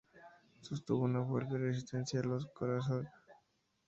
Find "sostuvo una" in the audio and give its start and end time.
0.61-1.23